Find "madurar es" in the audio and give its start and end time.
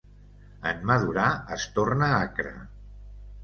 0.93-1.67